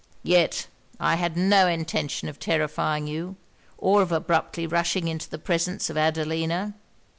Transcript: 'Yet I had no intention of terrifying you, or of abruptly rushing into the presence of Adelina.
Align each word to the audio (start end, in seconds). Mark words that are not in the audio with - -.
'Yet 0.23 0.65
I 0.99 1.17
had 1.17 1.37
no 1.37 1.67
intention 1.67 2.27
of 2.27 2.39
terrifying 2.39 3.05
you, 3.05 3.35
or 3.77 4.01
of 4.01 4.11
abruptly 4.11 4.65
rushing 4.65 5.07
into 5.07 5.29
the 5.29 5.37
presence 5.37 5.91
of 5.91 5.95
Adelina. 5.95 6.73